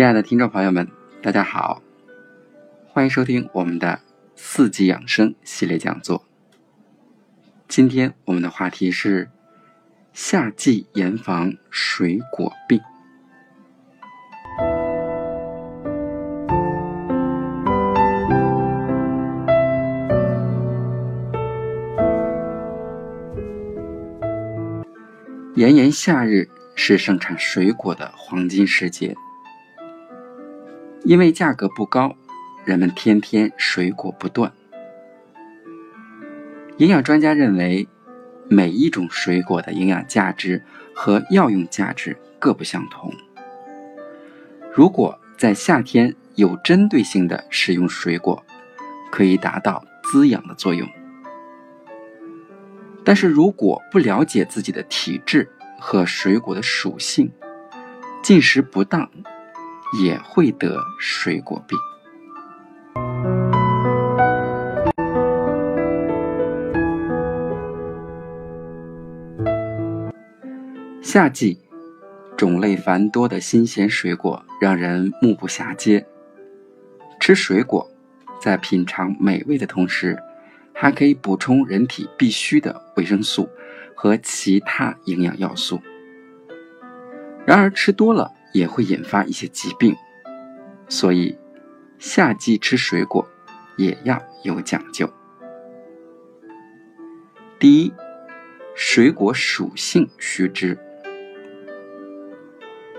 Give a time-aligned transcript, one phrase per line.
[0.00, 0.88] 亲爱的听众朋友们，
[1.20, 1.82] 大家好，
[2.88, 4.00] 欢迎收听我们的
[4.34, 6.24] 四季养生系列讲座。
[7.68, 9.28] 今天我们的话题是
[10.14, 12.80] 夏季严防水果病。
[25.56, 29.14] 炎炎夏日是生产水果的黄金时节。
[31.04, 32.14] 因为价格不高，
[32.64, 34.52] 人们天天水果不断。
[36.76, 37.88] 营养专家认为，
[38.48, 40.62] 每一种水果的营养价值
[40.94, 43.12] 和药用价值各不相同。
[44.72, 48.44] 如果在夏天有针对性的食用水果，
[49.10, 50.88] 可以达到滋养的作用。
[53.02, 57.32] 但是如果不了解自己的体质和水果的属性，
[58.22, 59.10] 进食不当。
[59.98, 61.78] 也会得水果病。
[71.02, 71.58] 夏季
[72.36, 76.06] 种类繁多的新鲜水果让人目不暇接。
[77.18, 77.90] 吃水果，
[78.40, 80.16] 在品尝美味的同时，
[80.72, 83.48] 还可以补充人体必需的维生素
[83.94, 85.80] 和其他营养要素。
[87.44, 88.30] 然而吃多了。
[88.52, 89.94] 也会引发一些疾病，
[90.88, 91.38] 所以
[91.98, 93.26] 夏季吃水果
[93.76, 95.08] 也要有讲究。
[97.58, 97.92] 第一，
[98.74, 100.78] 水果属性须知。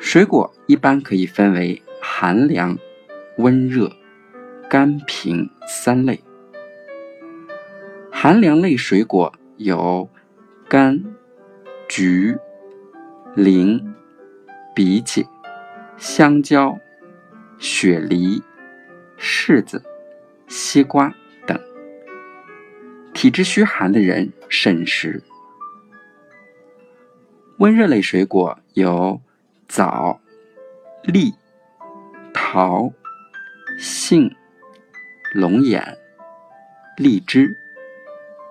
[0.00, 2.78] 水果一般可以分为寒凉、
[3.38, 3.90] 温热、
[4.68, 6.22] 甘平三类。
[8.12, 10.10] 寒凉类水果有
[10.68, 11.04] 柑、
[11.88, 12.36] 橘、
[13.34, 13.94] 菱、
[14.74, 15.24] 荸荠。
[15.98, 16.78] 香蕉、
[17.58, 18.40] 雪梨、
[19.18, 19.82] 柿子、
[20.46, 21.12] 西瓜
[21.44, 21.60] 等，
[23.12, 25.20] 体质虚寒的人慎食。
[27.58, 29.20] 温热类水果有
[29.66, 30.20] 枣、
[31.02, 31.34] 栗、
[32.32, 32.92] 桃、
[33.76, 34.32] 杏、
[35.34, 35.98] 龙眼、
[36.96, 37.56] 荔枝、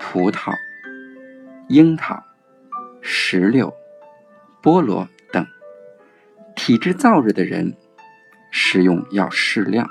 [0.00, 0.52] 葡萄、
[1.68, 2.20] 樱桃、
[3.00, 3.72] 石榴、
[4.60, 5.08] 菠萝。
[6.56, 7.76] 体质燥热的人，
[8.50, 9.86] 食用要适量。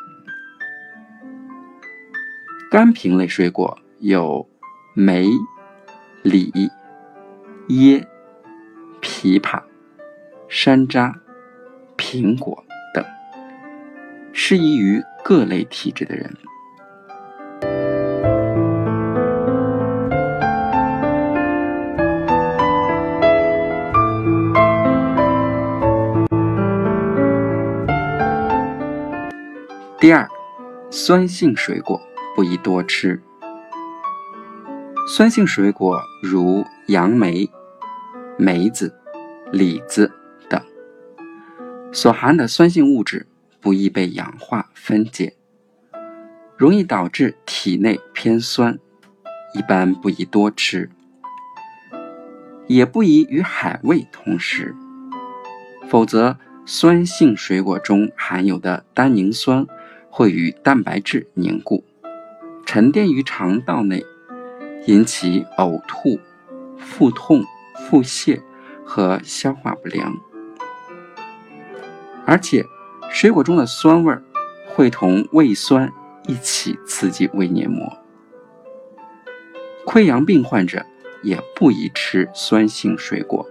[2.70, 4.46] 干平类水果有
[4.94, 5.28] 梅、
[6.22, 6.52] 李、
[7.70, 8.06] 椰、
[9.02, 9.64] 枇杷、
[10.50, 11.14] 山楂、
[11.96, 12.62] 苹果
[12.94, 13.06] 等，
[14.34, 16.36] 适宜于各类体质的人。
[30.06, 30.30] 第二，
[30.92, 32.00] 酸性水果
[32.36, 33.20] 不宜多吃。
[35.08, 37.50] 酸性水果如杨梅、
[38.38, 38.94] 梅子、
[39.52, 40.12] 李子
[40.48, 40.62] 等，
[41.92, 43.26] 所含的酸性物质
[43.60, 45.34] 不易被氧化分解，
[46.56, 48.78] 容易导致体内偏酸，
[49.56, 50.88] 一般不宜多吃，
[52.68, 54.76] 也不宜与海味同食，
[55.90, 59.66] 否则酸性水果中含有的单宁酸。
[60.18, 61.84] 会与蛋白质凝固，
[62.66, 64.06] 沉淀于肠道内，
[64.88, 66.18] 引起呕吐、
[66.78, 67.44] 腹痛、
[67.76, 68.40] 腹泻
[68.86, 70.16] 和消化不良。
[72.26, 72.64] 而且，
[73.12, 74.16] 水果中的酸味
[74.68, 75.92] 会同胃酸
[76.30, 77.92] 一起刺激胃黏膜。
[79.86, 80.86] 溃疡病患者
[81.24, 83.46] 也不宜吃酸性水果。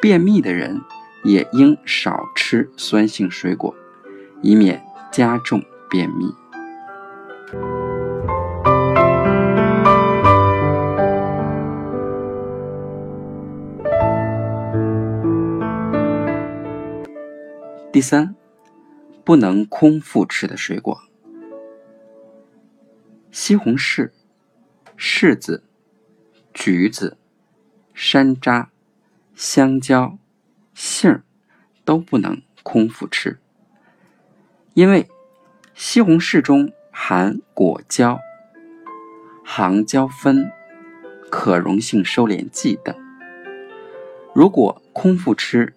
[0.00, 0.80] 便秘的人
[1.22, 3.72] 也应少吃酸性水果。
[4.42, 6.26] 以免加重便秘。
[17.92, 18.34] 第三，
[19.22, 20.98] 不能空腹吃的水果：
[23.30, 24.10] 西红柿、
[24.96, 25.62] 柿子、
[26.52, 27.16] 橘子、
[27.94, 28.68] 山楂、
[29.36, 30.18] 香蕉、
[30.74, 31.22] 杏儿
[31.84, 33.38] 都不能空腹吃。
[34.74, 35.06] 因为
[35.74, 38.18] 西红柿中含果胶、
[39.44, 40.50] 杭胶酚、
[41.30, 42.96] 可溶性收敛剂等，
[44.34, 45.74] 如果空腹吃，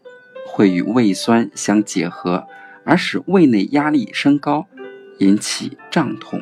[0.48, 2.48] 会与胃酸相结合，
[2.86, 4.66] 而使胃内压力升高，
[5.20, 6.42] 引起胀痛。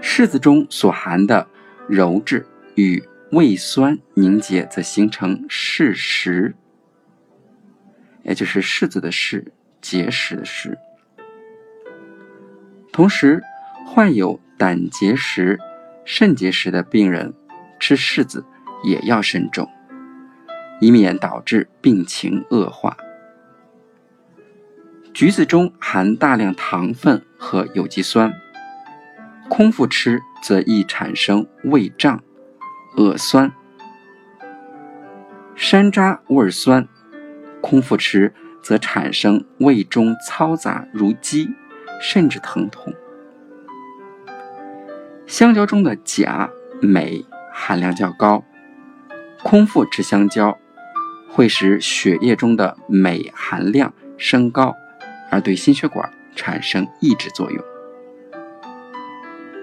[0.00, 1.46] 柿子中所含的
[1.90, 3.02] 鞣质与
[3.32, 6.54] 胃酸凝结，则形成柿石，
[8.22, 9.44] 也就是柿子的柿，
[9.88, 10.76] 结石的石。
[12.92, 13.42] 同时，
[13.86, 15.58] 患有胆结石、
[16.04, 17.32] 肾结石的病人
[17.80, 18.44] 吃柿子
[18.84, 19.66] 也要慎重，
[20.78, 22.98] 以免导致病情恶化。
[25.14, 28.30] 橘子中含大量糖分和有机酸，
[29.48, 32.22] 空腹吃则易产生胃胀、
[32.98, 33.50] 恶酸。
[35.56, 36.86] 山楂味酸，
[37.62, 38.34] 空腹吃
[38.68, 41.48] 则产生胃中嘈杂如鸡，
[42.02, 42.92] 甚至疼痛。
[45.26, 46.50] 香蕉中的钾、
[46.82, 48.44] 镁含量较高，
[49.42, 50.58] 空腹吃香蕉
[51.30, 54.74] 会使血液中的镁含量升高。
[55.30, 57.64] 而对心血管产生抑制作用。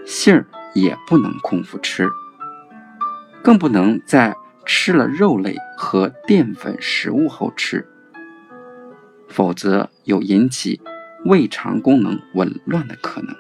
[0.04, 2.10] 杏儿也不能空腹吃，
[3.44, 4.36] 更不能在
[4.66, 7.88] 吃了肉类和淀粉食物后吃，
[9.36, 10.80] 否则有引起
[11.26, 13.36] 胃肠功能紊乱的可能。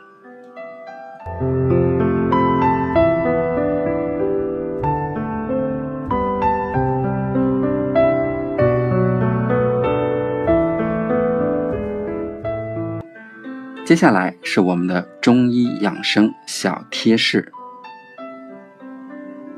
[13.86, 17.53] 接下来是我们的中医养生小贴士。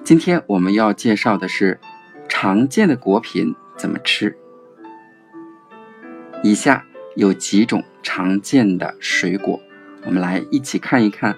[0.04, 1.80] 今天我们要介绍的是
[2.30, 4.38] 常见的果品怎么吃。
[6.44, 6.86] 以下
[7.16, 9.60] 有几种常见的水果，
[10.06, 11.36] 我们来一起看一看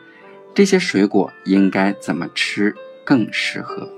[0.54, 2.76] 这些水果应该怎么吃
[3.06, 3.90] 更适合。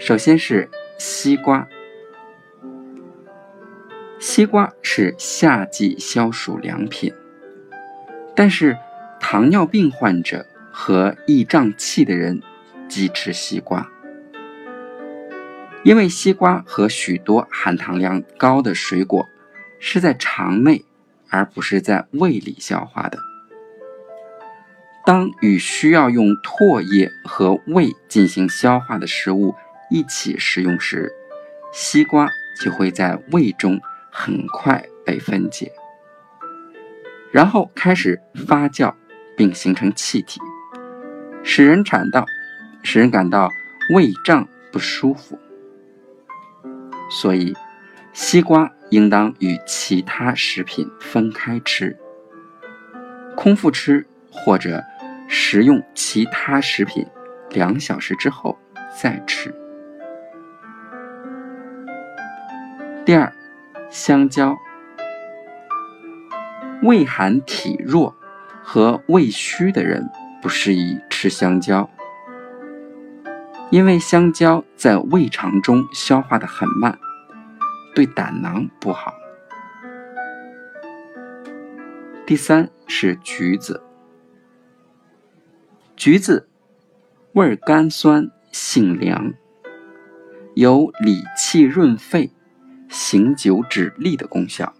[0.00, 0.68] 首先是
[0.98, 1.68] 西瓜。
[4.18, 7.12] 西瓜是夏季消暑良品，
[8.34, 8.76] 但是
[9.20, 12.40] 糖尿病患者和易胀气的人
[12.88, 13.86] 忌吃西瓜，
[15.84, 19.24] 因为西瓜和许多含糖量高的水果
[19.78, 20.84] 是在肠内
[21.30, 23.18] 而不是在胃里消化的。
[25.06, 29.54] 当与需要用唾液和胃进行消化的食物
[29.90, 31.12] 一起食用时，
[31.72, 32.28] 西瓜
[32.60, 33.80] 就会在胃中。
[34.16, 35.72] 很快被分解，
[37.32, 38.94] 然后开始发酵，
[39.36, 40.40] 并形成气体，
[41.42, 42.24] 使人感到
[42.84, 43.50] 使人感到
[43.92, 45.36] 胃胀不舒服。
[47.14, 47.54] 所以，
[48.12, 51.96] 西瓜应当与其他食品分开吃，
[53.36, 54.82] 空腹吃或者
[55.28, 57.06] 食用其他食品
[57.50, 58.58] 两小时之后
[59.00, 59.54] 再吃。
[63.06, 63.32] 第二。
[63.90, 64.56] 香蕉，
[66.82, 68.16] 胃寒体弱
[68.60, 70.10] 和胃虚的人
[70.42, 71.88] 不适宜吃香蕉，
[73.74, 76.96] 因为香蕉在胃肠中消化的很慢，
[77.92, 79.12] 对胆囊不好。
[82.24, 83.82] 第三是橘子，
[85.96, 86.48] 橘子
[87.32, 89.34] 味甘酸，性凉，
[90.54, 92.30] 有理气润肺。
[92.88, 94.72] 醒酒止痢的功效，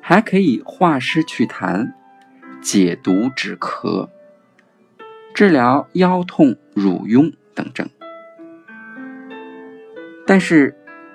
[0.00, 1.92] 还可以化湿祛痰、
[2.60, 4.08] 解毒止咳、
[5.32, 7.88] 治疗腰痛、乳痈等症。
[10.34, 10.74] 但是，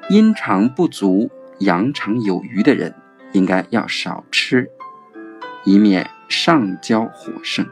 [0.09, 2.93] 阴肠不足、阳肠有余的人
[3.33, 4.69] 应该要少吃，
[5.65, 7.65] 以免上焦火盛。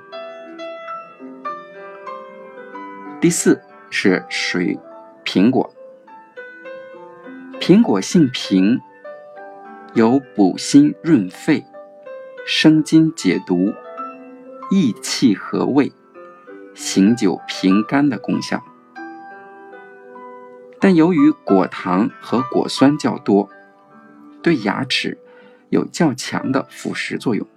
[3.21, 3.61] 第四
[3.91, 4.79] 是水
[5.23, 5.71] 苹果。
[7.59, 8.81] 苹果性平，
[9.93, 11.63] 有补心润肺、
[12.47, 13.71] 生津解毒、
[14.71, 15.93] 益气和胃、
[16.73, 18.63] 醒酒平肝的功效。
[20.79, 23.49] 但由于果糖和果酸较多，
[24.41, 25.17] 对牙齿
[25.69, 27.47] 有较强的腐蚀作用，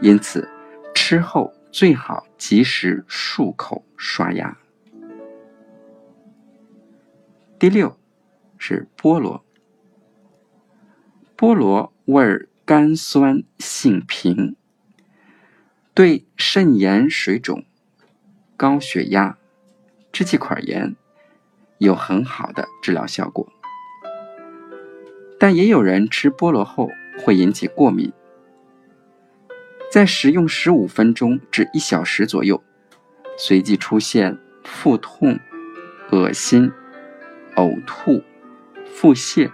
[0.00, 0.48] 因此
[0.94, 4.56] 吃后最好及时漱口刷牙。
[7.58, 7.96] 第六。
[8.62, 9.42] 是菠萝，
[11.34, 14.54] 菠萝味儿甘酸，性平，
[15.94, 17.64] 对肾炎水肿、
[18.58, 19.38] 高血压、
[20.12, 20.94] 支气管炎
[21.80, 23.48] 有很好的治疗效果。
[25.38, 28.12] 但也有人吃菠萝后会引起过敏，
[29.90, 32.62] 在食用十五分钟至一小时左右，
[33.36, 35.40] 随即出现腹痛、
[36.12, 36.70] 恶心、
[37.56, 38.22] 呕吐。
[38.92, 39.50] 腹泻，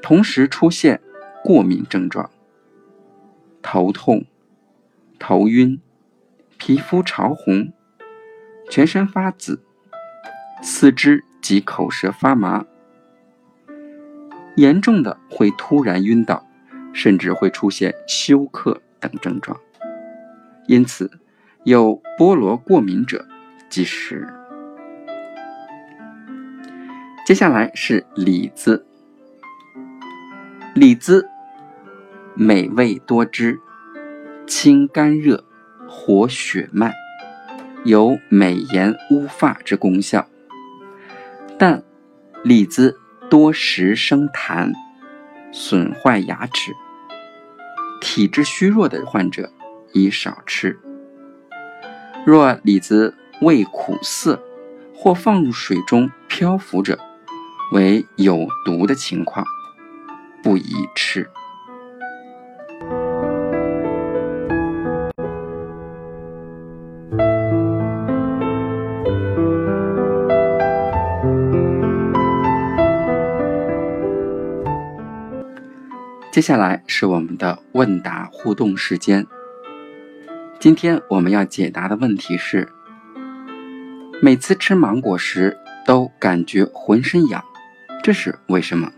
[0.00, 1.00] 同时出现
[1.42, 2.30] 过敏症状，
[3.62, 4.26] 头痛、
[5.18, 5.80] 头晕、
[6.56, 7.72] 皮肤潮红、
[8.68, 9.60] 全身发紫，
[10.62, 12.64] 四肢及口舌发麻，
[14.56, 16.46] 严重的会突然晕倒，
[16.92, 19.58] 甚至会出现休克等症状。
[20.66, 21.10] 因此，
[21.64, 23.26] 有菠萝过敏者
[23.68, 24.28] 忌食。
[27.26, 28.84] 接下来是李子，
[30.74, 31.28] 李子
[32.34, 33.58] 美味多汁，
[34.46, 35.42] 清肝热，
[35.88, 36.92] 活血脉。
[37.82, 40.28] 有美颜乌发之功效，
[41.60, 41.82] 但
[42.42, 42.98] 李子
[43.28, 44.72] 多食生痰，
[45.52, 46.72] 损坏牙齿。
[48.00, 49.52] 体质虚弱的患者
[49.92, 50.80] 宜少吃。
[52.24, 54.42] 若李子味苦涩
[54.94, 56.98] 或放入水中漂浮者，
[57.72, 59.44] 为有毒的情况，
[60.42, 61.28] 不宜吃。
[76.40, 79.26] 接下来是我们的问答互动时间。
[80.58, 82.66] 今天我们要解答的问题是：
[84.22, 85.54] 每次吃芒果时
[85.84, 87.44] 都感觉浑身痒，
[88.02, 88.90] 这是为什么？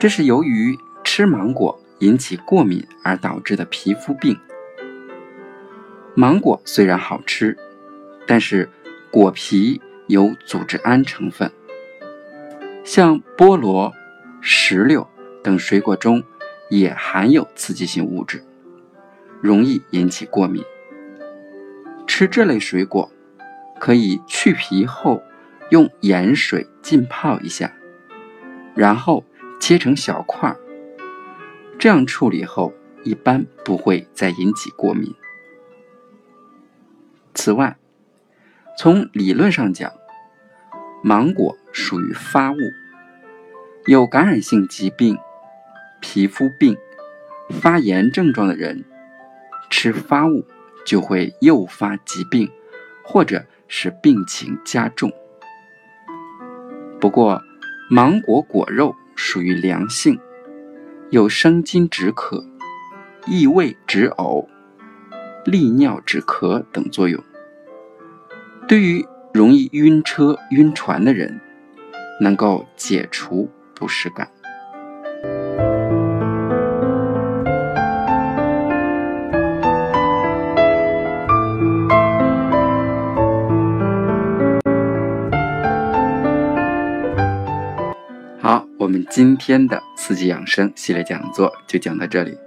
[0.00, 4.36] 这是由于吃芒果引起过敏而导致的皮肤病。
[6.16, 7.56] 芒果虽然好吃，
[8.26, 8.68] 但是
[9.12, 11.48] 果皮有组织胺成分，
[12.82, 13.94] 像菠萝。
[14.40, 15.06] 石榴
[15.42, 16.22] 等水果中
[16.70, 18.42] 也含有刺激性物质，
[19.40, 20.64] 容易引起过敏。
[22.06, 23.10] 吃这类水果，
[23.80, 25.22] 可以去皮后
[25.70, 27.72] 用盐水浸泡一下，
[28.74, 29.24] 然后
[29.60, 30.56] 切成小块儿。
[31.78, 35.14] 这样处理后，一般不会再引起过敏。
[37.34, 37.76] 此外，
[38.78, 39.92] 从理论上讲，
[41.02, 42.56] 芒果属于发物。
[43.88, 45.16] 有感染性疾病、
[46.00, 46.76] 皮肤病、
[47.60, 48.84] 发炎症状的人
[49.70, 50.44] 吃发物
[50.84, 52.50] 就会诱发疾病，
[53.04, 55.12] 或者使病情加重。
[57.00, 57.40] 不过，
[57.88, 60.18] 芒果果肉属于凉性，
[61.10, 62.44] 有生津止渴、
[63.28, 64.48] 益胃止呕、
[65.44, 67.22] 利尿止咳等作用，
[68.66, 71.40] 对于容易晕车、晕船的人，
[72.20, 73.48] 能够解除。
[73.76, 74.28] 不适感。
[88.40, 92.38] 好，我们今天的四季养生系列讲座就讲到这里，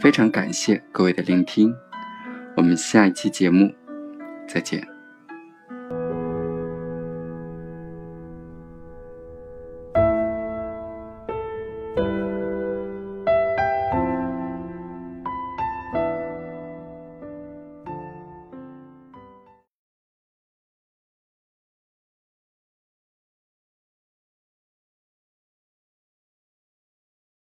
[0.00, 1.72] 非常感谢各位的聆听，
[2.56, 3.72] 我们下一期节目
[4.48, 4.95] 再见。